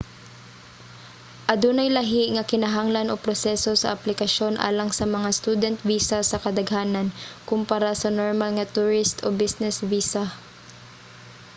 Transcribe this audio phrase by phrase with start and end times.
[1.53, 7.07] adunay lahi nga kinahanglan o proseso sa aplikasyon alang sa mga student visa sa kadaghanan
[7.49, 10.25] kompara sa normal nga tourist o business visa